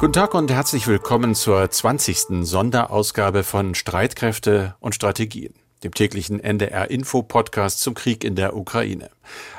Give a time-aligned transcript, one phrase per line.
[0.00, 2.46] Guten Tag und herzlich willkommen zur 20.
[2.46, 5.52] Sonderausgabe von Streitkräfte und Strategien,
[5.84, 9.10] dem täglichen NDR Info Podcast zum Krieg in der Ukraine.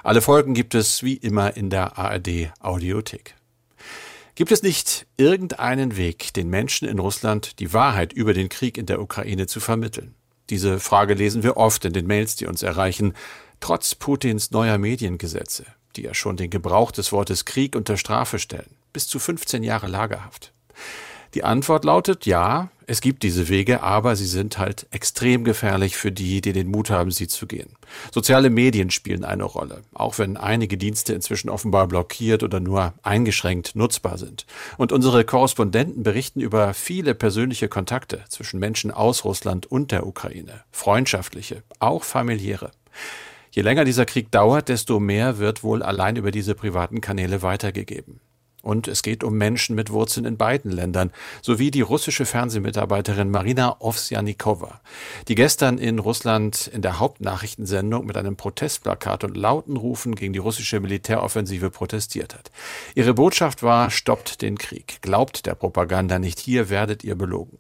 [0.01, 3.35] Alle Folgen gibt es wie immer in der ARD Audiothek.
[4.33, 8.87] Gibt es nicht irgendeinen Weg, den Menschen in Russland die Wahrheit über den Krieg in
[8.87, 10.15] der Ukraine zu vermitteln?
[10.49, 13.13] Diese Frage lesen wir oft in den Mails, die uns erreichen,
[13.59, 18.80] trotz Putins neuer Mediengesetze, die ja schon den Gebrauch des Wortes Krieg unter Strafe stellen
[18.93, 20.53] bis zu 15 Jahre Lagerhaft.
[21.33, 26.11] Die Antwort lautet ja, es gibt diese Wege, aber sie sind halt extrem gefährlich für
[26.11, 27.69] die, die den Mut haben, sie zu gehen.
[28.11, 33.77] Soziale Medien spielen eine Rolle, auch wenn einige Dienste inzwischen offenbar blockiert oder nur eingeschränkt
[33.77, 34.45] nutzbar sind.
[34.77, 40.65] Und unsere Korrespondenten berichten über viele persönliche Kontakte zwischen Menschen aus Russland und der Ukraine,
[40.71, 42.71] freundschaftliche, auch familiäre.
[43.51, 48.19] Je länger dieser Krieg dauert, desto mehr wird wohl allein über diese privaten Kanäle weitergegeben.
[48.61, 53.77] Und es geht um Menschen mit Wurzeln in beiden Ländern, sowie die russische Fernsehmitarbeiterin Marina
[53.79, 54.81] Ovsjanikova,
[55.27, 60.39] die gestern in Russland in der Hauptnachrichtensendung mit einem Protestplakat und lauten Rufen gegen die
[60.39, 62.51] russische Militäroffensive protestiert hat.
[62.93, 67.57] Ihre Botschaft war, stoppt den Krieg, glaubt der Propaganda nicht, hier werdet ihr belogen.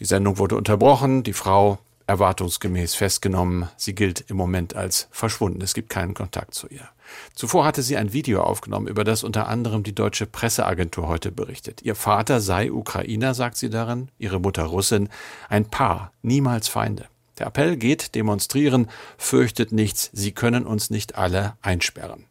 [0.00, 3.68] Die Sendung wurde unterbrochen, die Frau erwartungsgemäß festgenommen.
[3.76, 5.60] Sie gilt im Moment als verschwunden.
[5.60, 6.88] Es gibt keinen Kontakt zu ihr.
[7.34, 11.82] Zuvor hatte sie ein Video aufgenommen, über das unter anderem die deutsche Presseagentur heute berichtet.
[11.82, 15.08] Ihr Vater sei Ukrainer, sagt sie darin, ihre Mutter Russin,
[15.48, 17.06] ein Paar, niemals Feinde.
[17.38, 22.24] Der Appell geht, demonstrieren, fürchtet nichts, sie können uns nicht alle einsperren.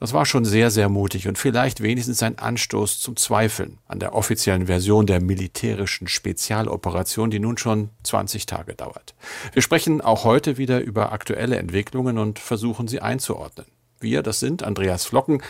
[0.00, 4.14] Das war schon sehr, sehr mutig und vielleicht wenigstens ein Anstoß zum Zweifeln an der
[4.14, 9.16] offiziellen Version der militärischen Spezialoperation, die nun schon 20 Tage dauert.
[9.52, 13.66] Wir sprechen auch heute wieder über aktuelle Entwicklungen und versuchen sie einzuordnen.
[14.00, 15.42] Wir, das sind Andreas Flocken,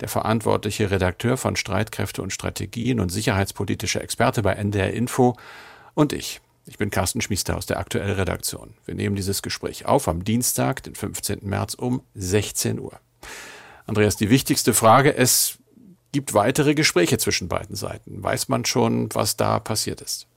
[0.00, 5.36] der verantwortliche Redakteur von Streitkräfte und Strategien und sicherheitspolitischer Experte bei NDR Info
[5.94, 6.40] und ich.
[6.66, 8.74] Ich bin Carsten Schmiester aus der aktuellen Redaktion.
[8.84, 11.40] Wir nehmen dieses Gespräch auf am Dienstag, den 15.
[11.42, 13.00] März um 16 Uhr.
[13.86, 15.58] Andreas, die wichtigste Frage, es
[16.12, 18.22] gibt weitere Gespräche zwischen beiden Seiten.
[18.22, 20.28] Weiß man schon, was da passiert ist?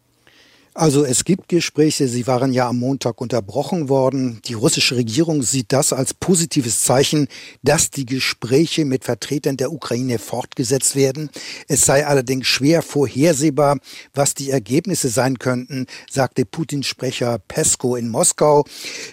[0.77, 4.41] Also es gibt Gespräche, sie waren ja am Montag unterbrochen worden.
[4.43, 7.29] Die russische Regierung sieht das als positives Zeichen,
[7.63, 11.29] dass die Gespräche mit Vertretern der Ukraine fortgesetzt werden.
[11.69, 13.77] Es sei allerdings schwer vorhersehbar,
[14.13, 18.65] was die Ergebnisse sein könnten, sagte Putins Sprecher Pesko in Moskau.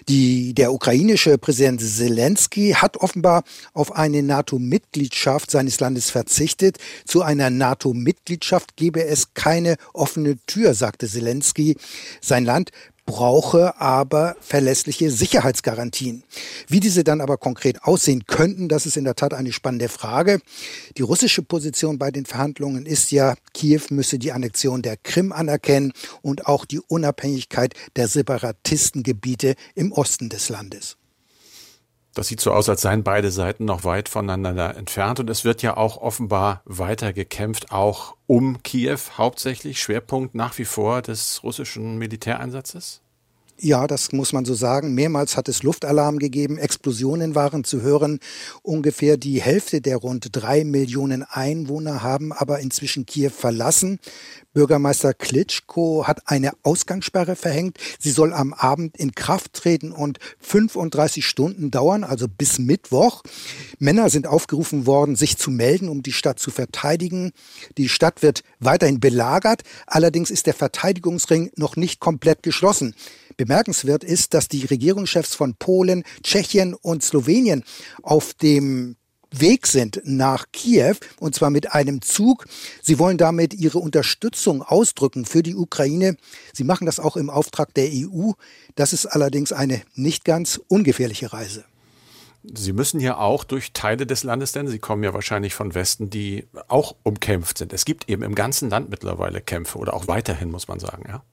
[0.09, 6.77] Die, der ukrainische Präsident Zelensky hat offenbar auf eine NATO-Mitgliedschaft seines Landes verzichtet.
[7.05, 11.52] Zu einer NATO-Mitgliedschaft gebe es keine offene Tür, sagte Zelensky.
[11.53, 11.77] Zelensky,
[12.21, 12.71] sein Land
[13.05, 16.23] brauche aber verlässliche Sicherheitsgarantien.
[16.69, 20.39] Wie diese dann aber konkret aussehen könnten, das ist in der Tat eine spannende Frage.
[20.97, 25.91] Die russische Position bei den Verhandlungen ist ja, Kiew müsse die Annexion der Krim anerkennen
[26.21, 30.95] und auch die Unabhängigkeit der Separatistengebiete im Osten des Landes.
[32.13, 35.19] Das sieht so aus, als seien beide Seiten noch weit voneinander entfernt.
[35.19, 39.81] Und es wird ja auch offenbar weiter gekämpft, auch um Kiew hauptsächlich.
[39.81, 43.02] Schwerpunkt nach wie vor des russischen Militäreinsatzes?
[43.59, 44.95] Ja, das muss man so sagen.
[44.95, 48.19] Mehrmals hat es Luftalarm gegeben, Explosionen waren zu hören.
[48.63, 53.99] Ungefähr die Hälfte der rund drei Millionen Einwohner haben aber inzwischen Kiew verlassen.
[54.53, 57.77] Bürgermeister Klitschko hat eine Ausgangssperre verhängt.
[57.99, 63.23] Sie soll am Abend in Kraft treten und 35 Stunden dauern, also bis Mittwoch.
[63.79, 67.31] Männer sind aufgerufen worden, sich zu melden, um die Stadt zu verteidigen.
[67.77, 69.61] Die Stadt wird weiterhin belagert.
[69.87, 72.93] Allerdings ist der Verteidigungsring noch nicht komplett geschlossen.
[73.45, 77.63] Bemerkenswert ist, dass die Regierungschefs von Polen, Tschechien und Slowenien
[78.01, 78.95] auf dem
[79.31, 82.45] Weg sind nach Kiew und zwar mit einem Zug.
[82.81, 86.17] Sie wollen damit ihre Unterstützung ausdrücken für die Ukraine.
[86.53, 88.31] Sie machen das auch im Auftrag der EU.
[88.75, 91.65] Das ist allerdings eine nicht ganz ungefährliche Reise.
[92.43, 96.09] Sie müssen ja auch durch Teile des Landes, denn Sie kommen ja wahrscheinlich von Westen,
[96.09, 97.71] die auch umkämpft sind.
[97.71, 101.23] Es gibt eben im ganzen Land mittlerweile Kämpfe oder auch weiterhin, muss man sagen, ja.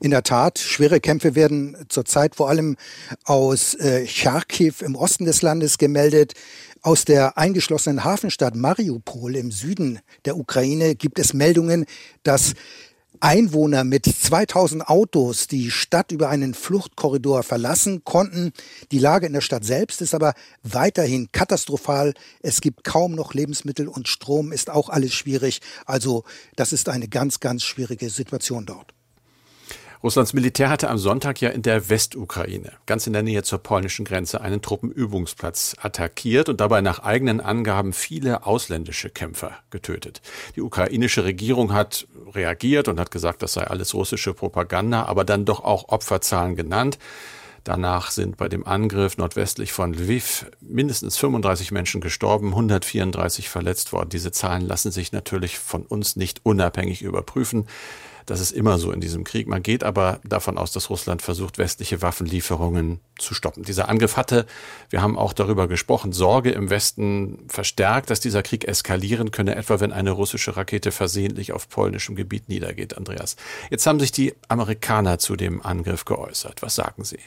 [0.00, 2.76] In der Tat, schwere Kämpfe werden zurzeit vor allem
[3.24, 6.34] aus äh, Charkiw im Osten des Landes gemeldet.
[6.82, 11.86] Aus der eingeschlossenen Hafenstadt Mariupol im Süden der Ukraine gibt es Meldungen,
[12.22, 12.54] dass
[13.20, 18.52] Einwohner mit 2000 Autos die Stadt über einen Fluchtkorridor verlassen konnten.
[18.92, 22.14] Die Lage in der Stadt selbst ist aber weiterhin katastrophal.
[22.42, 25.60] Es gibt kaum noch Lebensmittel und Strom ist auch alles schwierig.
[25.84, 26.24] Also
[26.56, 28.97] das ist eine ganz, ganz schwierige Situation dort.
[30.00, 34.04] Russlands Militär hatte am Sonntag ja in der Westukraine, ganz in der Nähe zur polnischen
[34.04, 40.22] Grenze, einen Truppenübungsplatz attackiert und dabei nach eigenen Angaben viele ausländische Kämpfer getötet.
[40.54, 45.44] Die ukrainische Regierung hat reagiert und hat gesagt, das sei alles russische Propaganda, aber dann
[45.44, 46.98] doch auch Opferzahlen genannt.
[47.64, 54.10] Danach sind bei dem Angriff nordwestlich von Lviv mindestens 35 Menschen gestorben, 134 verletzt worden.
[54.10, 57.66] Diese Zahlen lassen sich natürlich von uns nicht unabhängig überprüfen.
[58.28, 59.48] Das ist immer so in diesem Krieg.
[59.48, 63.62] Man geht aber davon aus, dass Russland versucht, westliche Waffenlieferungen zu stoppen.
[63.62, 64.44] Dieser Angriff hatte,
[64.90, 69.80] wir haben auch darüber gesprochen, Sorge im Westen verstärkt, dass dieser Krieg eskalieren könne, etwa
[69.80, 73.36] wenn eine russische Rakete versehentlich auf polnischem Gebiet niedergeht, Andreas.
[73.70, 76.60] Jetzt haben sich die Amerikaner zu dem Angriff geäußert.
[76.60, 77.20] Was sagen Sie?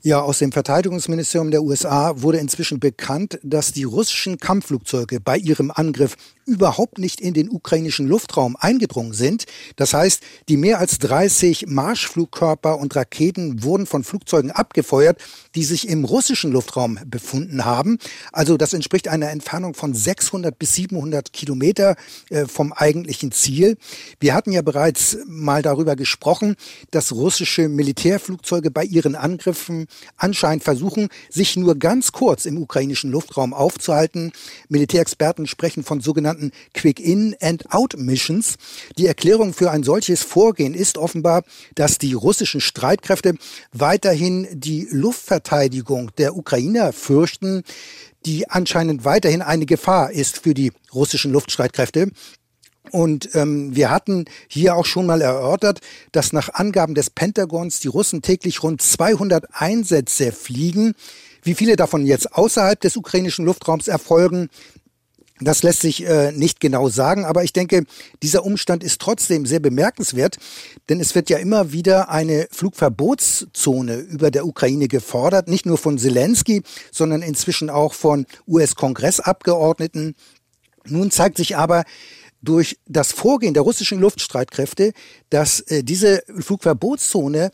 [0.00, 5.72] Ja, aus dem Verteidigungsministerium der USA wurde inzwischen bekannt, dass die russischen Kampfflugzeuge bei ihrem
[5.72, 6.16] Angriff
[6.46, 9.46] überhaupt nicht in den ukrainischen Luftraum eingedrungen sind.
[9.74, 15.20] Das heißt, die mehr als 30 Marschflugkörper und Raketen wurden von Flugzeugen abgefeuert,
[15.58, 17.98] die sich im russischen Luftraum befunden haben.
[18.30, 21.96] Also das entspricht einer Entfernung von 600 bis 700 Kilometer
[22.30, 23.76] äh, vom eigentlichen Ziel.
[24.20, 26.54] Wir hatten ja bereits mal darüber gesprochen,
[26.92, 33.52] dass russische Militärflugzeuge bei ihren Angriffen anscheinend versuchen, sich nur ganz kurz im ukrainischen Luftraum
[33.52, 34.30] aufzuhalten.
[34.68, 38.58] Militärexperten sprechen von sogenannten Quick-In and Out Missions.
[38.96, 41.42] Die Erklärung für ein solches Vorgehen ist offenbar,
[41.74, 43.34] dass die russischen Streitkräfte
[43.72, 45.47] weiterhin die Luftverteidigung
[46.18, 47.62] der Ukrainer fürchten,
[48.26, 52.10] die anscheinend weiterhin eine Gefahr ist für die russischen Luftstreitkräfte.
[52.90, 55.80] Und ähm, wir hatten hier auch schon mal erörtert,
[56.12, 60.94] dass nach Angaben des Pentagons die Russen täglich rund 200 Einsätze fliegen.
[61.42, 64.48] Wie viele davon jetzt außerhalb des ukrainischen Luftraums erfolgen,
[65.40, 67.84] das lässt sich äh, nicht genau sagen, aber ich denke,
[68.22, 70.36] dieser Umstand ist trotzdem sehr bemerkenswert,
[70.88, 75.98] denn es wird ja immer wieder eine Flugverbotszone über der Ukraine gefordert, nicht nur von
[75.98, 80.14] Zelensky, sondern inzwischen auch von US-Kongressabgeordneten.
[80.86, 81.84] Nun zeigt sich aber,
[82.40, 84.92] durch das Vorgehen der russischen Luftstreitkräfte,
[85.30, 87.50] dass äh, diese Flugverbotszone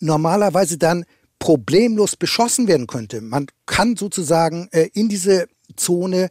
[0.00, 1.04] normalerweise dann
[1.38, 3.20] problemlos beschossen werden könnte.
[3.20, 6.28] Man kann sozusagen äh, in diese Zone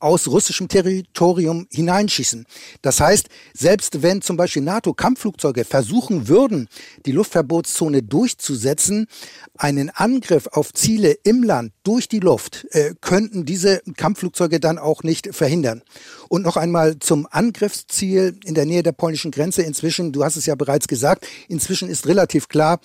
[0.00, 2.46] aus russischem Territorium hineinschießen.
[2.82, 6.68] Das heißt, selbst wenn zum Beispiel NATO-Kampfflugzeuge versuchen würden,
[7.04, 9.06] die Luftverbotszone durchzusetzen,
[9.56, 15.02] einen Angriff auf Ziele im Land durch die Luft, äh, könnten diese Kampfflugzeuge dann auch
[15.02, 15.82] nicht verhindern.
[16.28, 19.62] Und noch einmal zum Angriffsziel in der Nähe der polnischen Grenze.
[19.62, 22.80] Inzwischen, du hast es ja bereits gesagt, inzwischen ist relativ klar,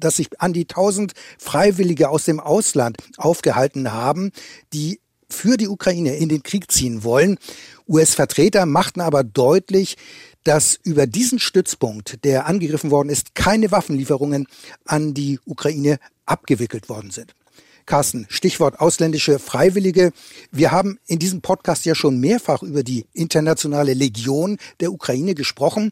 [0.00, 4.32] dass sich an die 1000 Freiwillige aus dem Ausland aufgehalten haben,
[4.72, 5.00] die
[5.30, 7.38] für die Ukraine in den Krieg ziehen wollen.
[7.88, 9.96] US-Vertreter machten aber deutlich,
[10.44, 14.46] dass über diesen Stützpunkt, der angegriffen worden ist, keine Waffenlieferungen
[14.86, 17.34] an die Ukraine abgewickelt worden sind.
[17.86, 20.12] Carsten, Stichwort ausländische Freiwillige.
[20.52, 25.90] Wir haben in diesem Podcast ja schon mehrfach über die internationale Legion der Ukraine gesprochen.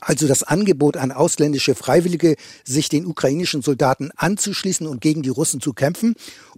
[0.00, 5.60] Also das Angebot an ausländische Freiwillige, sich den ukrainischen Soldaten anzuschließen und gegen die Russen
[5.60, 6.14] zu kämpfen.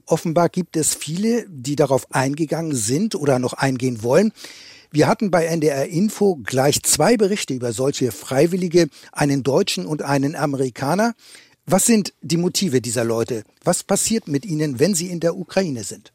[0.06, 4.32] Offenbar gibt es viele, die darauf eingegangen sind oder noch eingehen wollen.
[4.90, 10.34] Wir hatten bei NDR Info gleich zwei Berichte über solche Freiwillige, einen Deutschen und einen
[10.34, 11.14] Amerikaner.
[11.64, 13.44] Was sind die Motive dieser Leute?
[13.62, 16.12] Was passiert mit ihnen, wenn sie in der Ukraine sind?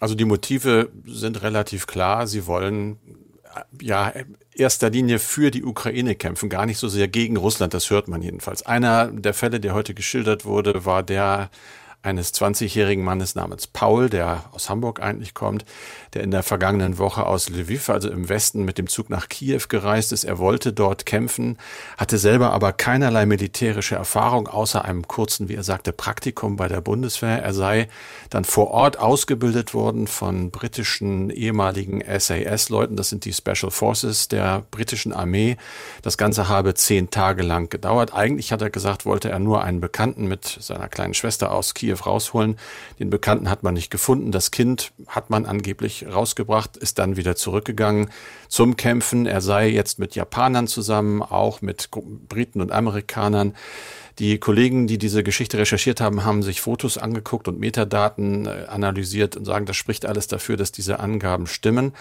[0.00, 2.26] Also die Motive sind relativ klar.
[2.26, 2.98] Sie wollen
[3.80, 4.12] ja,
[4.54, 8.22] erster Linie für die Ukraine kämpfen, gar nicht so sehr gegen Russland, das hört man
[8.22, 8.64] jedenfalls.
[8.64, 11.50] Einer der Fälle, der heute geschildert wurde, war der
[12.02, 15.64] eines 20-jährigen Mannes namens Paul, der aus Hamburg eigentlich kommt,
[16.16, 19.60] der in der vergangenen Woche aus Lviv, also im Westen, mit dem Zug nach Kiew
[19.68, 20.24] gereist ist.
[20.24, 21.58] Er wollte dort kämpfen,
[21.98, 26.80] hatte selber aber keinerlei militärische Erfahrung, außer einem kurzen, wie er sagte, Praktikum bei der
[26.80, 27.42] Bundeswehr.
[27.42, 27.88] Er sei
[28.30, 32.96] dann vor Ort ausgebildet worden von britischen ehemaligen SAS-Leuten.
[32.96, 35.58] Das sind die Special Forces der britischen Armee.
[36.00, 38.14] Das Ganze habe zehn Tage lang gedauert.
[38.14, 41.98] Eigentlich hat er gesagt, wollte er nur einen Bekannten mit seiner kleinen Schwester aus Kiew
[42.06, 42.56] rausholen.
[42.98, 44.32] Den Bekannten hat man nicht gefunden.
[44.32, 48.10] Das Kind hat man angeblich rausgebracht, ist dann wieder zurückgegangen
[48.48, 49.26] zum Kämpfen.
[49.26, 51.90] Er sei jetzt mit Japanern zusammen, auch mit
[52.28, 53.54] Briten und Amerikanern.
[54.18, 59.36] Die Kollegen, die diese Geschichte recherchiert haben, haben sich Fotos angeguckt und Metadaten äh, analysiert
[59.36, 61.92] und sagen, das spricht alles dafür, dass diese Angaben stimmen.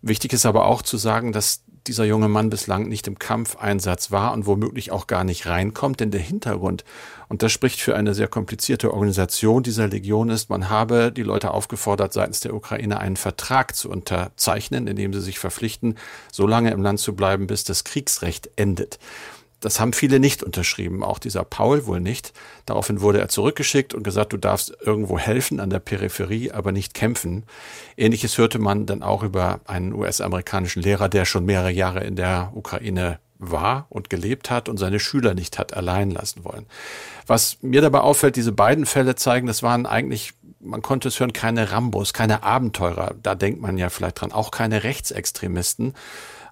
[0.00, 4.32] Wichtig ist aber auch zu sagen, dass dieser junge Mann bislang nicht im Kampfeinsatz war
[4.32, 6.84] und womöglich auch gar nicht reinkommt, denn der Hintergrund,
[7.28, 11.50] und das spricht für eine sehr komplizierte Organisation dieser Legion ist, man habe die Leute
[11.50, 15.96] aufgefordert, seitens der Ukraine einen Vertrag zu unterzeichnen, in dem sie sich verpflichten,
[16.30, 18.98] so lange im Land zu bleiben, bis das Kriegsrecht endet.
[19.62, 22.32] Das haben viele nicht unterschrieben, auch dieser Paul wohl nicht.
[22.66, 26.94] Daraufhin wurde er zurückgeschickt und gesagt, du darfst irgendwo helfen an der Peripherie, aber nicht
[26.94, 27.44] kämpfen.
[27.96, 32.50] Ähnliches hörte man dann auch über einen US-amerikanischen Lehrer, der schon mehrere Jahre in der
[32.54, 36.66] Ukraine war und gelebt hat und seine Schüler nicht hat allein lassen wollen.
[37.26, 41.32] Was mir dabei auffällt, diese beiden Fälle zeigen, das waren eigentlich, man konnte es hören,
[41.32, 43.14] keine Rambos, keine Abenteurer.
[43.22, 45.94] Da denkt man ja vielleicht dran, auch keine Rechtsextremisten.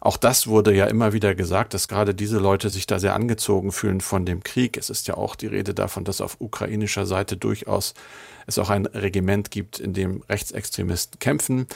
[0.00, 3.70] Auch das wurde ja immer wieder gesagt, dass gerade diese Leute sich da sehr angezogen
[3.70, 4.78] fühlen von dem Krieg.
[4.78, 7.92] Es ist ja auch die Rede davon, dass auf ukrainischer Seite durchaus
[8.46, 11.66] es auch ein Regiment gibt, in dem Rechtsextremisten kämpfen.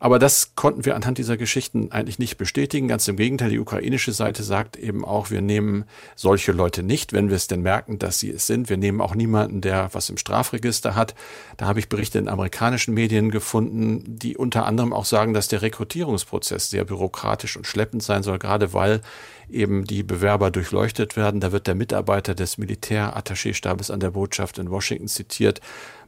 [0.00, 2.86] Aber das konnten wir anhand dieser Geschichten eigentlich nicht bestätigen.
[2.86, 5.84] Ganz im Gegenteil, die ukrainische Seite sagt eben auch, wir nehmen
[6.14, 8.68] solche Leute nicht, wenn wir es denn merken, dass sie es sind.
[8.68, 11.16] Wir nehmen auch niemanden, der was im Strafregister hat.
[11.56, 15.62] Da habe ich Berichte in amerikanischen Medien gefunden, die unter anderem auch sagen, dass der
[15.62, 19.00] Rekrutierungsprozess sehr bürokratisch und schleppend sein soll, gerade weil
[19.50, 21.40] eben die Bewerber durchleuchtet werden.
[21.40, 25.60] Da wird der Mitarbeiter des Militärattachéstabes an der Botschaft in Washington zitiert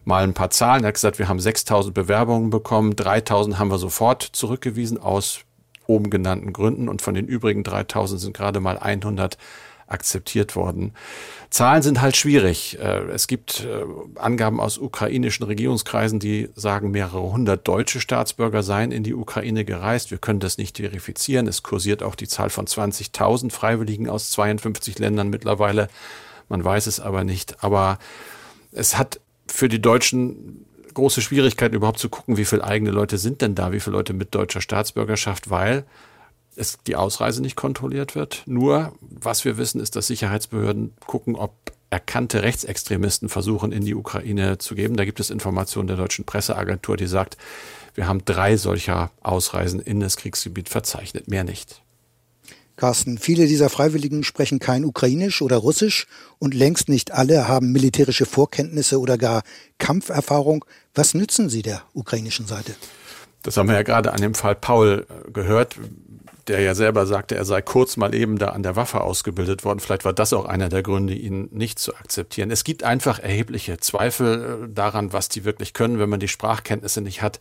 [0.05, 0.85] mal ein paar Zahlen.
[0.85, 5.41] Er hat gesagt, wir haben 6000 Bewerbungen bekommen, 3000 haben wir sofort zurückgewiesen aus
[5.87, 9.37] oben genannten Gründen und von den übrigen 3000 sind gerade mal 100
[9.91, 10.93] akzeptiert worden.
[11.51, 12.79] Zahlen sind halt schwierig.
[12.81, 13.85] Äh, es gibt äh,
[14.19, 20.13] Angaben aus ukrainischen Regierungskreisen, die sagen, mehrere hundert deutsche Staatsbürger seien in die Ukraine gereist.
[20.13, 21.49] Wir können das nicht verifizieren.
[21.49, 25.89] Es kursiert auch die Zahl von 20.000 Freiwilligen aus 52 Ländern mittlerweile.
[26.49, 27.63] Man weiß es aber nicht.
[27.65, 27.99] Aber
[28.71, 29.21] es hat
[29.53, 33.73] für die Deutschen große Schwierigkeit, überhaupt zu gucken, wie viele eigene Leute sind denn da,
[33.73, 35.85] wie viele Leute mit deutscher Staatsbürgerschaft, weil
[36.57, 38.43] es die Ausreise nicht kontrolliert wird.
[38.47, 41.55] Nur, was wir wissen, ist, dass Sicherheitsbehörden gucken, ob
[41.91, 44.97] erkannte Rechtsextremisten versuchen, in die Ukraine zu geben.
[44.97, 47.37] Da gibt es Informationen der deutschen Presseagentur, die sagt,
[47.95, 51.83] wir haben drei solcher Ausreisen in das Kriegsgebiet verzeichnet, mehr nicht.
[52.81, 56.07] Carsten, viele dieser Freiwilligen sprechen kein Ukrainisch oder Russisch
[56.39, 59.43] und längst nicht alle haben militärische Vorkenntnisse oder gar
[59.77, 60.65] Kampferfahrung.
[60.95, 62.75] Was nützen sie der ukrainischen Seite?
[63.43, 65.77] Das haben wir ja gerade an dem Fall Paul äh, gehört,
[66.49, 69.81] der ja selber sagte, er sei kurz mal eben da an der Waffe ausgebildet worden.
[69.81, 72.51] Vielleicht war das auch einer der Gründe, ihn nicht zu akzeptieren.
[72.51, 77.03] Es gibt einfach erhebliche Zweifel äh, daran, was die wirklich können, wenn man die Sprachkenntnisse
[77.03, 77.41] nicht hat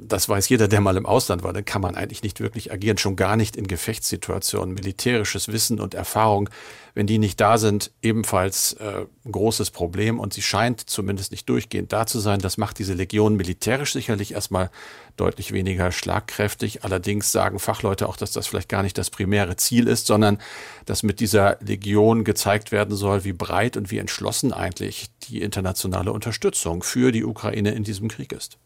[0.00, 2.96] das weiß jeder, der mal im Ausland war, dann kann man eigentlich nicht wirklich agieren,
[2.96, 4.74] schon gar nicht in Gefechtssituationen.
[4.74, 6.48] Militärisches Wissen und Erfahrung,
[6.94, 11.48] wenn die nicht da sind, ebenfalls äh, ein großes Problem und sie scheint zumindest nicht
[11.48, 12.40] durchgehend da zu sein.
[12.40, 14.70] Das macht diese Legion militärisch sicherlich erstmal
[15.16, 16.84] deutlich weniger schlagkräftig.
[16.84, 20.38] Allerdings sagen Fachleute auch, dass das vielleicht gar nicht das primäre Ziel ist, sondern
[20.86, 26.12] dass mit dieser Legion gezeigt werden soll, wie breit und wie entschlossen eigentlich die internationale
[26.12, 28.58] Unterstützung für die Ukraine in diesem Krieg ist.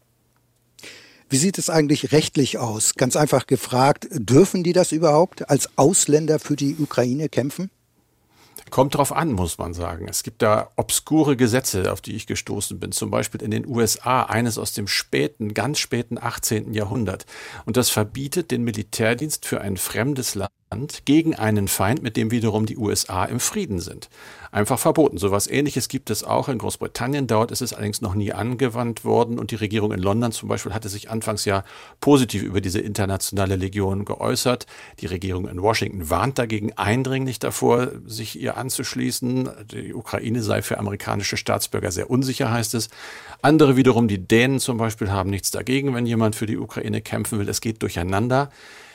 [1.33, 2.93] Wie sieht es eigentlich rechtlich aus?
[2.93, 7.71] Ganz einfach gefragt, dürfen die das überhaupt als Ausländer für die Ukraine kämpfen?
[8.69, 10.07] Kommt drauf an, muss man sagen.
[10.07, 12.91] Es gibt da obskure Gesetze, auf die ich gestoßen bin.
[12.91, 16.71] Zum Beispiel in den USA, eines aus dem späten, ganz späten 18.
[16.71, 17.25] Jahrhundert.
[17.65, 20.51] Und das verbietet den Militärdienst für ein fremdes Land
[21.05, 24.09] gegen einen Feind, mit dem wiederum die USA im Frieden sind.
[24.51, 25.17] Einfach verboten.
[25.17, 27.25] So etwas ähnliches gibt es auch in Großbritannien.
[27.25, 30.75] Dort ist es allerdings noch nie angewandt worden und die Regierung in London zum Beispiel
[30.75, 31.63] hatte sich anfangs ja
[32.01, 34.67] positiv über diese internationale Legion geäußert.
[34.99, 39.49] Die Regierung in Washington warnt dagegen eindringlich davor, sich ihr anzuschließen.
[39.71, 42.89] Die Ukraine sei für amerikanische Staatsbürger sehr unsicher, heißt es.
[43.41, 47.39] Andere wiederum, die Dänen zum Beispiel, haben nichts dagegen, wenn jemand für die Ukraine kämpfen
[47.39, 47.49] will.
[47.49, 48.51] Es geht durcheinander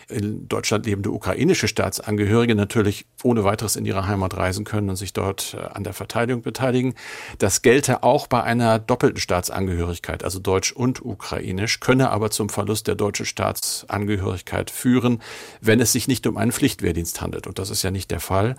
[0.08, 5.12] in Deutschland lebende ukrainische Staatsangehörige natürlich ohne weiteres in ihre Heimat reisen können und sich
[5.12, 6.94] dort äh, an der Verteidigung beteiligen.
[7.38, 12.86] Das gelte auch bei einer doppelten Staatsangehörigkeit, also deutsch und ukrainisch, könne aber zum Verlust
[12.86, 15.20] der deutschen Staatsangehörigkeit führen,
[15.60, 17.46] wenn es sich nicht um einen Pflichtwehrdienst handelt.
[17.46, 18.56] Und das ist ja nicht der Fall.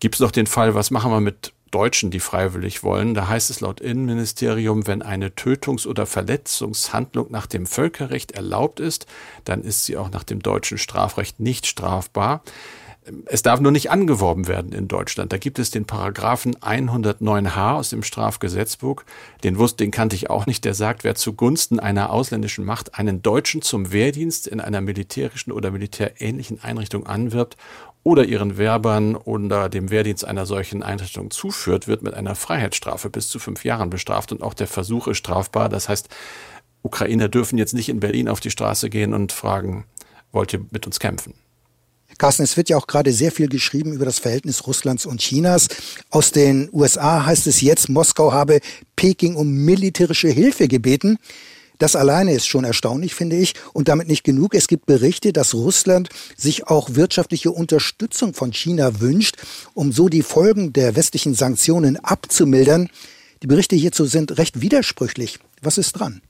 [0.00, 3.14] Gibt es noch den Fall, was machen wir mit Deutschen, die freiwillig wollen.
[3.14, 9.06] Da heißt es laut Innenministerium, wenn eine Tötungs- oder Verletzungshandlung nach dem Völkerrecht erlaubt ist,
[9.44, 12.42] dann ist sie auch nach dem deutschen Strafrecht nicht strafbar.
[13.26, 15.32] Es darf nur nicht angeworben werden in Deutschland.
[15.32, 19.02] Da gibt es den Paragraphen 109h aus dem Strafgesetzbuch.
[19.42, 20.64] Den wusste, den kannte ich auch nicht.
[20.64, 25.72] Der sagt, wer zugunsten einer ausländischen Macht einen Deutschen zum Wehrdienst in einer militärischen oder
[25.72, 27.56] militärähnlichen Einrichtung anwirbt
[28.04, 33.28] oder ihren Werbern oder dem Wehrdienst einer solchen Einrichtung zuführt, wird mit einer Freiheitsstrafe bis
[33.28, 35.68] zu fünf Jahren bestraft und auch der Versuch ist strafbar.
[35.68, 36.08] Das heißt,
[36.82, 39.84] Ukrainer dürfen jetzt nicht in Berlin auf die Straße gehen und fragen,
[40.32, 41.34] wollt ihr mit uns kämpfen?
[42.18, 45.68] Carsten, es wird ja auch gerade sehr viel geschrieben über das Verhältnis Russlands und Chinas.
[46.10, 48.60] Aus den USA heißt es jetzt, Moskau habe
[48.96, 51.18] Peking um militärische Hilfe gebeten.
[51.82, 53.54] Das alleine ist schon erstaunlich, finde ich.
[53.72, 54.54] Und damit nicht genug.
[54.54, 59.36] Es gibt Berichte, dass Russland sich auch wirtschaftliche Unterstützung von China wünscht,
[59.74, 62.88] um so die Folgen der westlichen Sanktionen abzumildern.
[63.42, 65.40] Die Berichte hierzu sind recht widersprüchlich.
[65.60, 66.22] Was ist dran?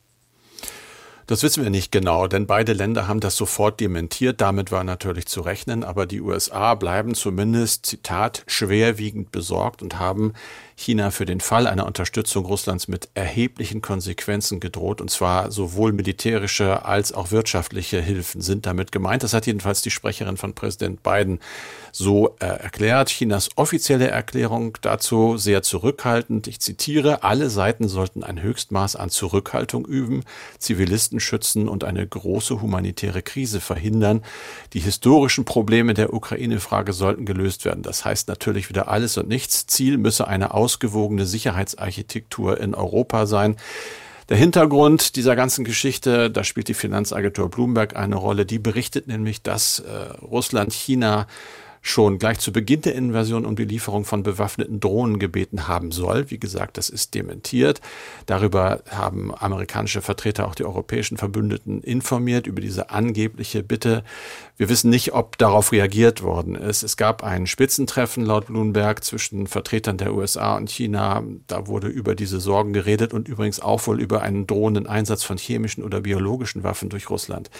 [1.26, 4.40] Das wissen wir nicht genau, denn beide Länder haben das sofort dementiert.
[4.40, 10.32] Damit war natürlich zu rechnen, aber die USA bleiben zumindest, Zitat, schwerwiegend besorgt und haben
[10.82, 16.84] China für den Fall einer Unterstützung Russlands mit erheblichen Konsequenzen gedroht, und zwar sowohl militärische
[16.84, 19.22] als auch wirtschaftliche Hilfen sind damit gemeint.
[19.22, 21.38] Das hat jedenfalls die Sprecherin von Präsident Biden
[21.92, 23.10] so äh, erklärt.
[23.10, 26.46] Chinas offizielle Erklärung dazu sehr zurückhaltend.
[26.48, 30.24] Ich zitiere, alle Seiten sollten ein Höchstmaß an Zurückhaltung üben,
[30.58, 34.22] Zivilisten schützen und eine große humanitäre Krise verhindern.
[34.72, 37.82] Die historischen Probleme der Ukraine-Frage sollten gelöst werden.
[37.82, 39.66] Das heißt natürlich wieder alles und nichts.
[39.66, 43.56] Ziel müsse eine ausgewogene Sicherheitsarchitektur in Europa sein.
[44.28, 48.46] Der Hintergrund dieser ganzen Geschichte, da spielt die Finanzagentur Bloomberg eine Rolle.
[48.46, 49.90] Die berichtet nämlich, dass äh,
[50.22, 51.26] Russland China
[51.84, 56.30] schon gleich zu Beginn der Invasion um die Lieferung von bewaffneten Drohnen gebeten haben soll.
[56.30, 57.80] Wie gesagt, das ist dementiert.
[58.26, 64.04] Darüber haben amerikanische Vertreter auch die europäischen Verbündeten informiert über diese angebliche Bitte.
[64.56, 66.84] Wir wissen nicht, ob darauf reagiert worden ist.
[66.84, 71.24] Es gab ein Spitzentreffen laut Bloomberg zwischen Vertretern der USA und China.
[71.48, 75.36] Da wurde über diese Sorgen geredet und übrigens auch wohl über einen drohenden Einsatz von
[75.36, 77.50] chemischen oder biologischen Waffen durch Russland.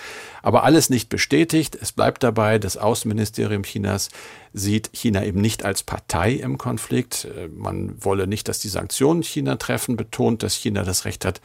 [0.43, 1.77] Aber alles nicht bestätigt.
[1.81, 4.11] Es bleibt dabei, das Außenministerium Chinas
[4.53, 7.25] sieht China eben nicht als Partei im Konflikt.
[7.25, 11.41] Äh, man wolle nicht, dass die Sanktionen China treffen, betont, dass China das Recht hat,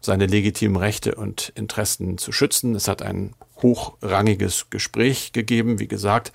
[0.00, 2.74] seine legitimen Rechte und Interessen zu schützen.
[2.74, 6.32] Es hat ein hochrangiges Gespräch gegeben, wie gesagt.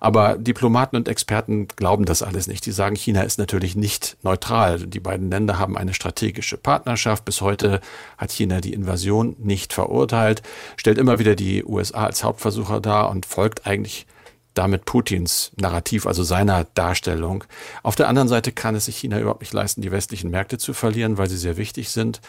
[0.00, 2.66] Aber Diplomaten und Experten glauben das alles nicht.
[2.66, 4.78] Die sagen, China ist natürlich nicht neutral.
[4.78, 7.24] Die beiden Länder haben eine strategische Partnerschaft.
[7.24, 7.80] Bis heute
[8.18, 10.42] hat China die Invasion nicht verurteilt,
[10.76, 14.06] stellt immer wieder die USA als Hauptversucher dar und folgt eigentlich
[14.54, 17.44] damit Putins Narrativ, also seiner Darstellung.
[17.82, 20.74] Auf der anderen Seite kann es sich China überhaupt nicht leisten, die westlichen Märkte zu
[20.74, 22.20] verlieren, weil sie sehr wichtig sind.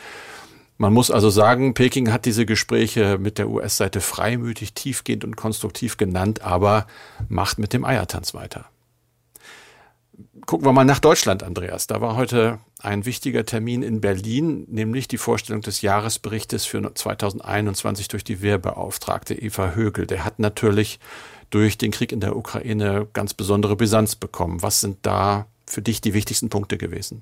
[0.77, 5.97] Man muss also sagen, Peking hat diese Gespräche mit der US-Seite freimütig, tiefgehend und konstruktiv
[5.97, 6.87] genannt, aber
[7.29, 8.65] macht mit dem Eiertanz weiter.
[10.45, 11.87] Gucken wir mal nach Deutschland, Andreas.
[11.87, 18.09] Da war heute ein wichtiger Termin in Berlin, nämlich die Vorstellung des Jahresberichtes für 2021
[18.09, 20.05] durch die Wehrbeauftragte Eva Högel.
[20.05, 20.99] Der hat natürlich
[21.53, 24.63] durch den Krieg in der Ukraine ganz besondere Brisanz bekommen.
[24.63, 27.21] Was sind da für dich die wichtigsten Punkte gewesen?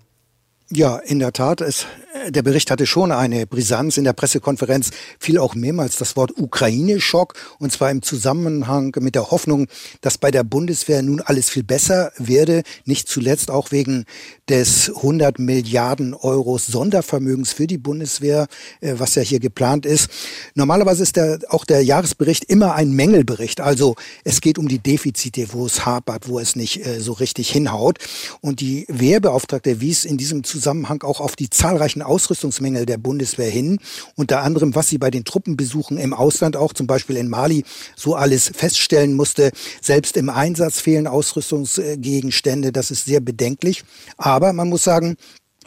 [0.70, 1.60] Ja, in der Tat.
[1.60, 1.86] Es,
[2.30, 3.98] der Bericht hatte schon eine Brisanz.
[3.98, 7.34] In der Pressekonferenz fiel auch mehrmals das Wort Ukraine-Schock.
[7.60, 9.68] Und zwar im Zusammenhang mit der Hoffnung,
[10.02, 12.64] dass bei der Bundeswehr nun alles viel besser werde.
[12.86, 14.06] Nicht zuletzt auch wegen
[14.50, 18.48] des 100 Milliarden Euro Sondervermögens für die Bundeswehr,
[18.82, 20.10] äh, was ja hier geplant ist.
[20.56, 23.62] Normalerweise ist der, auch der Jahresbericht immer ein Mängelbericht.
[23.62, 27.50] Also es geht um die Defizite, wo es hapert, wo es nicht äh, so richtig
[27.50, 28.00] hinhaut.
[28.42, 33.50] Und die Wehrbeauftragte wies in diesem Zusammenhang Zusammenhang auch auf die zahlreichen Ausrüstungsmängel der Bundeswehr
[33.50, 33.80] hin,
[34.18, 37.64] unter anderem, was sie bei den Truppenbesuchen im Ausland auch zum Beispiel in Mali
[37.96, 39.52] so alles feststellen musste.
[39.82, 43.86] Selbst im Einsatz fehlen Ausrüstungsgegenstände, das ist sehr bedenklich.
[44.18, 45.16] Aber man muss sagen,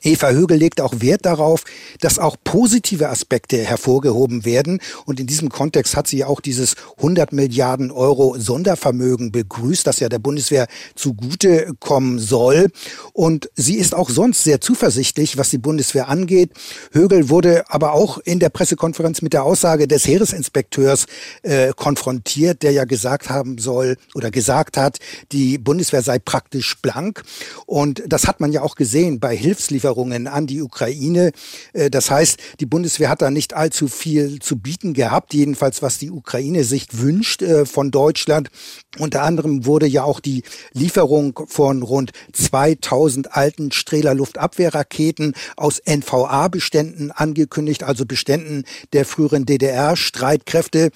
[0.05, 1.65] Eva Högel legt auch Wert darauf,
[2.01, 4.81] dass auch positive Aspekte hervorgehoben werden.
[5.07, 10.11] Und in diesem Kontext hat sie auch dieses 100 Milliarden Euro Sondervermögen begrüßt, das ja
[10.11, 12.69] der Bundeswehr zugute kommen soll.
[13.15, 16.51] Und sie ist auch sonst sehr zuversichtlich, was die Bundeswehr angeht.
[16.93, 21.07] Högel wurde aber auch in der Pressekonferenz mit der Aussage des Heeresinspekteurs
[21.43, 24.99] äh, konfrontiert, der ja gesagt haben soll oder gesagt hat,
[25.33, 27.23] die Bundeswehr sei praktisch blank.
[27.65, 31.33] Und das hat man ja auch gesehen bei Hilfslieferungen Lieferungen an die Ukraine.
[31.73, 35.99] Äh, das heißt, die Bundeswehr hat da nicht allzu viel zu bieten gehabt, jedenfalls was
[35.99, 38.51] die Ukraine sich wünscht äh, von Deutschland.
[38.99, 47.11] Unter anderem wurde ja auch die Lieferung von rund 2000 alten Strehler Luftabwehrraketen aus NVA-Beständen
[47.11, 50.91] angekündigt, also Beständen der früheren DDR-Streitkräfte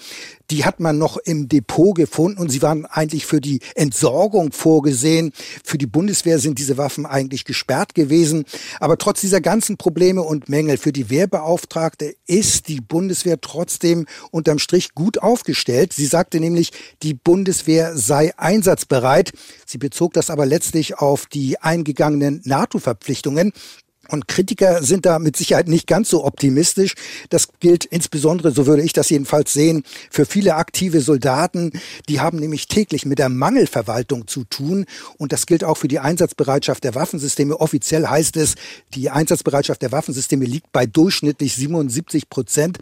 [0.51, 5.31] die hat man noch im Depot gefunden und sie waren eigentlich für die Entsorgung vorgesehen.
[5.63, 8.45] Für die Bundeswehr sind diese Waffen eigentlich gesperrt gewesen.
[8.79, 14.59] Aber trotz dieser ganzen Probleme und Mängel für die Wehrbeauftragte ist die Bundeswehr trotzdem unterm
[14.59, 15.93] Strich gut aufgestellt.
[15.93, 16.71] Sie sagte nämlich,
[17.03, 19.31] die Bundeswehr sei einsatzbereit.
[19.65, 23.53] Sie bezog das aber letztlich auf die eingegangenen NATO-Verpflichtungen.
[24.09, 26.95] Und Kritiker sind da mit Sicherheit nicht ganz so optimistisch.
[27.29, 31.71] Das gilt insbesondere, so würde ich das jedenfalls sehen, für viele aktive Soldaten.
[32.09, 34.85] Die haben nämlich täglich mit der Mangelverwaltung zu tun.
[35.17, 37.59] Und das gilt auch für die Einsatzbereitschaft der Waffensysteme.
[37.59, 38.55] Offiziell heißt es,
[38.95, 42.79] die Einsatzbereitschaft der Waffensysteme liegt bei durchschnittlich 77 Prozent.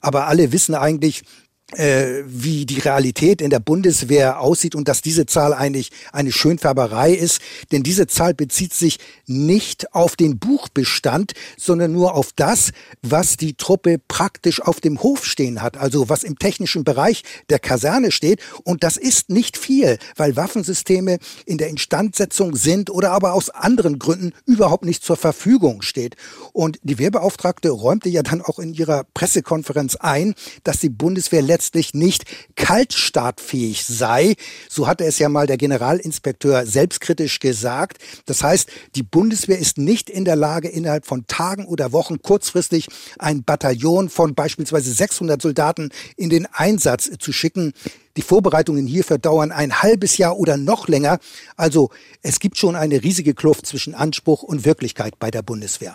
[0.00, 1.24] Aber alle wissen eigentlich,
[1.72, 7.12] äh, wie die Realität in der Bundeswehr aussieht und dass diese Zahl eigentlich eine Schönfärberei
[7.12, 7.40] ist.
[7.72, 13.54] Denn diese Zahl bezieht sich nicht auf den Buchbestand, sondern nur auf das, was die
[13.54, 18.40] Truppe praktisch auf dem Hof stehen hat, also was im technischen Bereich der Kaserne steht.
[18.64, 23.98] Und das ist nicht viel, weil Waffensysteme in der Instandsetzung sind oder aber aus anderen
[23.98, 26.16] Gründen überhaupt nicht zur Verfügung steht.
[26.52, 31.92] Und die Wehrbeauftragte räumte ja dann auch in ihrer Pressekonferenz ein, dass die Bundeswehr letztlich
[31.92, 32.24] nicht
[32.56, 34.34] kaltstartfähig sei.
[34.70, 37.98] So hatte es ja mal der Generalinspekteur selbstkritisch gesagt.
[38.24, 42.88] Das heißt, die Bundeswehr ist nicht in der Lage, innerhalb von Tagen oder Wochen kurzfristig
[43.18, 47.74] ein Bataillon von beispielsweise 600 Soldaten in den Einsatz zu schicken.
[48.16, 51.18] Die Vorbereitungen hierfür dauern ein halbes Jahr oder noch länger.
[51.58, 51.90] Also
[52.22, 55.94] es gibt schon eine riesige Kluft zwischen Anspruch und Wirklichkeit bei der Bundeswehr.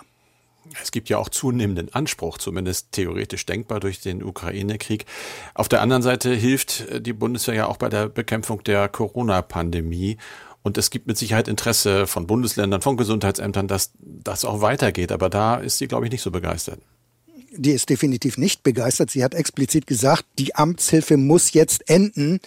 [0.82, 5.06] Es gibt ja auch zunehmenden Anspruch, zumindest theoretisch denkbar durch den Ukraine-Krieg.
[5.54, 10.18] Auf der anderen Seite hilft die Bundeswehr ja auch bei der Bekämpfung der Corona-Pandemie.
[10.62, 15.12] Und es gibt mit Sicherheit Interesse von Bundesländern, von Gesundheitsämtern, dass das auch weitergeht.
[15.12, 16.80] Aber da ist sie, glaube ich, nicht so begeistert.
[17.52, 19.10] Die ist definitiv nicht begeistert.
[19.10, 22.40] Sie hat explizit gesagt, die Amtshilfe muss jetzt enden,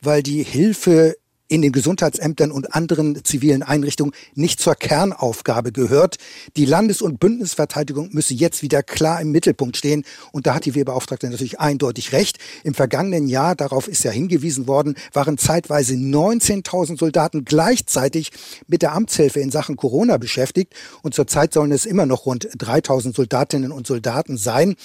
[0.00, 1.16] weil die Hilfe
[1.48, 6.16] in den Gesundheitsämtern und anderen zivilen Einrichtungen nicht zur Kernaufgabe gehört.
[6.56, 10.04] Die Landes- und Bündnisverteidigung müsse jetzt wieder klar im Mittelpunkt stehen.
[10.32, 12.38] Und da hat die Wehrbeauftragte natürlich eindeutig recht.
[12.64, 18.30] Im vergangenen Jahr, darauf ist ja hingewiesen worden, waren zeitweise 19.000 Soldaten gleichzeitig
[18.66, 20.74] mit der Amtshilfe in Sachen Corona beschäftigt.
[21.02, 24.76] Und zurzeit sollen es immer noch rund 3.000 Soldatinnen und Soldaten sein.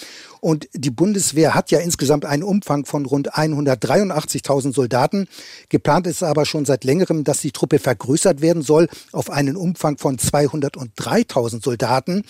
[0.41, 5.27] Und die Bundeswehr hat ja insgesamt einen Umfang von rund 183.000 Soldaten.
[5.69, 9.97] Geplant ist aber schon seit längerem, dass die Truppe vergrößert werden soll auf einen Umfang
[9.97, 12.23] von 203.000 Soldaten.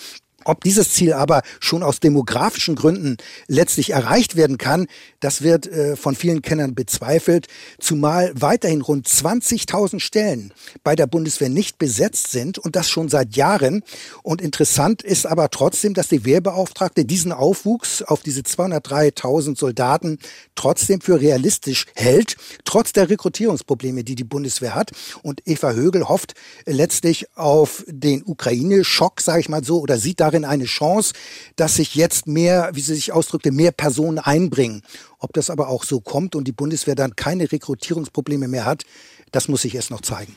[0.44, 4.86] Ob dieses Ziel aber schon aus demografischen Gründen letztlich erreicht werden kann,
[5.20, 7.46] das wird äh, von vielen Kennern bezweifelt,
[7.78, 13.36] zumal weiterhin rund 20.000 Stellen bei der Bundeswehr nicht besetzt sind und das schon seit
[13.36, 13.82] Jahren.
[14.22, 20.18] Und interessant ist aber trotzdem, dass die Wehrbeauftragte diesen Aufwuchs auf diese 203.000 Soldaten
[20.54, 24.92] trotzdem für realistisch hält, trotz der Rekrutierungsprobleme, die die Bundeswehr hat.
[25.22, 26.34] Und Eva Högel hofft
[26.66, 31.12] letztlich auf den Ukraine-Schock, sage ich mal so, oder sieht darin eine Chance,
[31.56, 34.82] dass sich jetzt mehr, wie sie sich ausdrückte, mehr Personen einbringen.
[35.18, 38.84] Ob das aber auch so kommt und die Bundeswehr dann keine Rekrutierungsprobleme mehr hat,
[39.32, 40.36] das muss sich erst noch zeigen.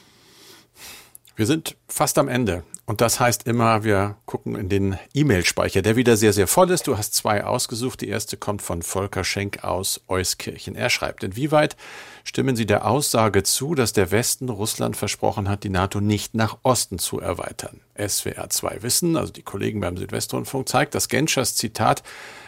[1.35, 2.63] Wir sind fast am Ende.
[2.85, 6.85] Und das heißt immer, wir gucken in den E-Mail-Speicher, der wieder sehr, sehr voll ist.
[6.85, 8.01] Du hast zwei ausgesucht.
[8.01, 10.75] Die erste kommt von Volker Schenk aus Euskirchen.
[10.75, 11.77] Er schreibt, inwieweit
[12.25, 16.57] stimmen Sie der Aussage zu, dass der Westen Russland versprochen hat, die NATO nicht nach
[16.61, 17.79] Osten zu erweitern?
[17.97, 22.03] SWR 2 Wissen, also die Kollegen beim Südwestrundfunk, zeigt, dass Genschers Zitat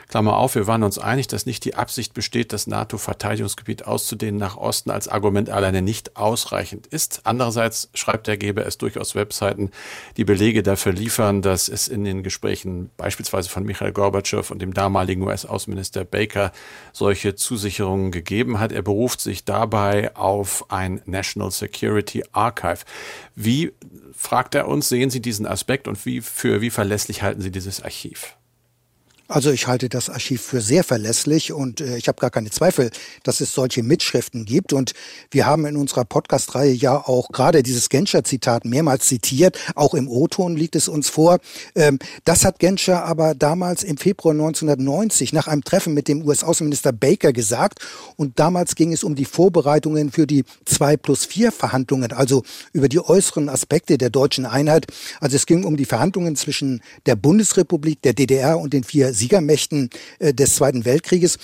[0.08, 4.58] Klammer auf, wir waren uns einig, dass nicht die Absicht besteht, das NATO-Verteidigungsgebiet auszudehnen nach
[4.58, 7.22] Osten als Argument alleine nicht ausreichend ist.
[7.24, 9.72] Andererseits schreibt er, gebe es durchaus Webseiten,
[10.18, 14.74] die Belege dafür liefern, dass es in den Gesprächen beispielsweise von Michael Gorbatschow und dem
[14.74, 16.52] damaligen US-Außenminister Baker
[16.94, 18.72] solche Zusicherungen gegeben hat.
[18.72, 22.86] Er beruft sich dabei auf ein National Security Archive.
[23.36, 23.74] Wie,
[24.15, 27.82] fragt er uns, sehen Sie diesen Aspekt und wie, für wie verlässlich halten Sie dieses
[27.82, 28.36] Archiv?
[29.28, 32.92] Also ich halte das Archiv für sehr verlässlich und äh, ich habe gar keine Zweifel,
[33.24, 34.72] dass es solche Mitschriften gibt.
[34.72, 34.94] Und
[35.32, 39.58] wir haben in unserer Podcast-Reihe ja auch gerade dieses Genscher-Zitat mehrmals zitiert.
[39.74, 41.40] Auch im O-Ton liegt es uns vor.
[41.74, 46.92] Ähm, das hat Genscher aber damals im Februar 1990 nach einem Treffen mit dem US-Außenminister
[46.92, 47.80] Baker gesagt.
[48.18, 52.90] Und damals ging es um die Vorbereitungen für die 2 plus 4 Verhandlungen, also über
[52.90, 54.86] die äußeren Aspekte der deutschen Einheit.
[55.20, 59.89] Also es ging um die Verhandlungen zwischen der Bundesrepublik, der DDR und den vier Siegermächten
[60.19, 61.38] äh, des Zweiten Weltkrieges.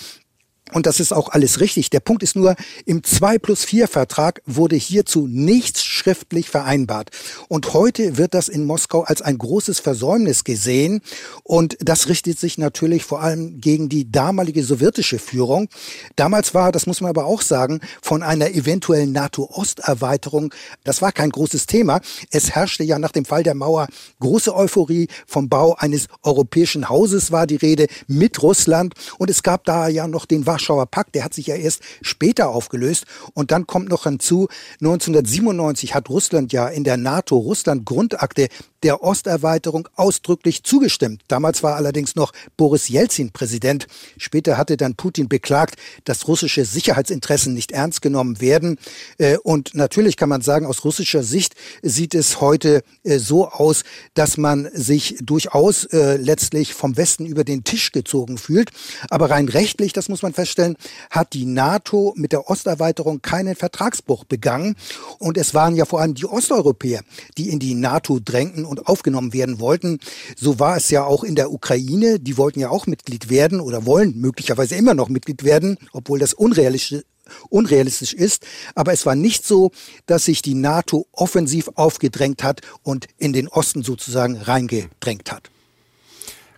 [0.72, 1.90] Und das ist auch alles richtig.
[1.90, 2.56] Der Punkt ist nur,
[2.86, 7.10] im 2 plus 4 Vertrag wurde hierzu nichts schriftlich vereinbart.
[7.48, 11.00] Und heute wird das in Moskau als ein großes Versäumnis gesehen.
[11.42, 15.68] Und das richtet sich natürlich vor allem gegen die damalige sowjetische Führung.
[16.16, 20.54] Damals war, das muss man aber auch sagen, von einer eventuellen NATO-Osterweiterung,
[20.84, 22.00] das war kein großes Thema.
[22.30, 23.88] Es herrschte ja nach dem Fall der Mauer
[24.20, 28.94] große Euphorie vom Bau eines europäischen Hauses war die Rede mit Russland.
[29.18, 30.46] Und es gab da ja noch den
[30.86, 33.04] Pakt, der hat sich ja erst später aufgelöst.
[33.34, 34.48] Und dann kommt noch hinzu,
[34.80, 38.48] 1997 hat Russland ja in der NATO-Russland-Grundakte
[38.82, 41.22] der Osterweiterung ausdrücklich zugestimmt.
[41.28, 43.86] Damals war allerdings noch Boris Jelzin Präsident.
[44.16, 48.78] Später hatte dann Putin beklagt, dass russische Sicherheitsinteressen nicht ernst genommen werden.
[49.18, 53.84] Äh, und natürlich kann man sagen, aus russischer Sicht sieht es heute äh, so aus,
[54.14, 58.70] dass man sich durchaus äh, letztlich vom Westen über den Tisch gezogen fühlt.
[59.10, 60.76] Aber rein rechtlich, das muss man feststellen,
[61.10, 64.76] hat die NATO mit der Osterweiterung keinen Vertragsbruch begangen.
[65.18, 67.02] Und es waren ja vor allem die Osteuropäer,
[67.38, 70.00] die in die NATO drängten und aufgenommen werden wollten.
[70.36, 72.18] So war es ja auch in der Ukraine.
[72.18, 76.34] Die wollten ja auch Mitglied werden oder wollen möglicherweise immer noch Mitglied werden, obwohl das
[76.34, 77.02] unrealistisch
[77.48, 78.46] unrealistisch ist.
[78.74, 79.70] Aber es war nicht so,
[80.06, 85.50] dass sich die NATO offensiv aufgedrängt hat und in den Osten sozusagen reingedrängt hat.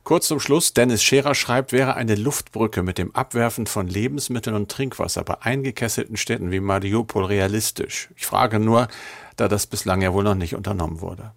[0.04, 4.70] Kurz zum Schluss, Dennis Scherer schreibt, wäre eine Luftbrücke mit dem Abwerfen von Lebensmitteln und
[4.70, 8.10] Trinkwasser bei eingekesselten Städten wie Mariupol realistisch.
[8.14, 8.88] Ich frage nur,
[9.36, 11.32] da das bislang ja wohl noch nicht unternommen wurde.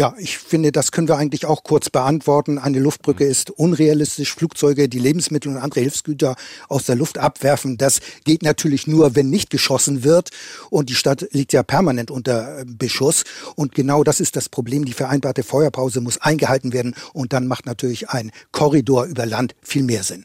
[0.00, 2.56] Ja, ich finde, das können wir eigentlich auch kurz beantworten.
[2.56, 4.32] Eine Luftbrücke ist unrealistisch.
[4.32, 6.36] Flugzeuge, die Lebensmittel und andere Hilfsgüter
[6.70, 10.30] aus der Luft abwerfen, das geht natürlich nur, wenn nicht geschossen wird.
[10.70, 13.24] Und die Stadt liegt ja permanent unter äh, Beschuss.
[13.56, 14.86] Und genau das ist das Problem.
[14.86, 16.94] Die vereinbarte Feuerpause muss eingehalten werden.
[17.12, 20.24] Und dann macht natürlich ein Korridor über Land viel mehr Sinn.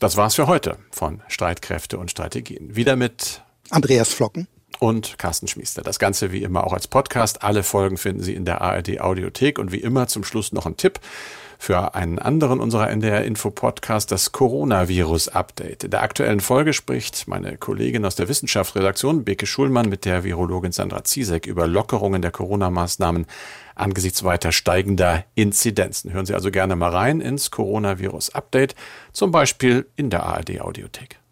[0.00, 2.74] Das war's für heute von Streitkräfte und Strategien.
[2.74, 4.48] Wieder mit Andreas Flocken
[4.80, 5.82] und Carsten Schmiester.
[5.82, 7.42] Das Ganze wie immer auch als Podcast.
[7.42, 10.76] Alle Folgen finden Sie in der ARD Audiothek und wie immer zum Schluss noch ein
[10.76, 11.00] Tipp
[11.58, 15.84] für einen anderen unserer NDR Info Podcast, das Coronavirus Update.
[15.84, 20.72] In der aktuellen Folge spricht meine Kollegin aus der Wissenschaftsredaktion, Beke Schulmann, mit der Virologin
[20.72, 23.26] Sandra Ziesek über Lockerungen der Corona-Maßnahmen
[23.74, 26.12] angesichts weiter steigender Inzidenzen.
[26.12, 28.74] Hören Sie also gerne mal rein ins Coronavirus Update,
[29.12, 31.23] zum Beispiel in der ARD Audiothek.